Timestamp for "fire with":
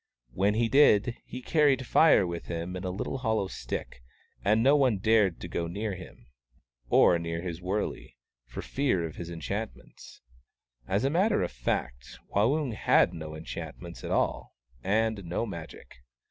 1.85-2.47